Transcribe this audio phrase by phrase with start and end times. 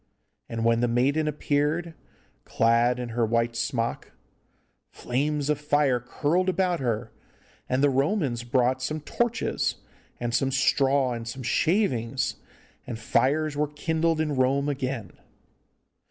[0.49, 1.93] And when the maiden appeared,
[2.43, 4.13] clad in her white smock,
[4.89, 7.11] flames of fire curled about her,
[7.69, 9.75] and the Romans brought some torches,
[10.19, 12.37] and some straw, and some shavings,
[12.87, 15.11] and fires were kindled in Rome again.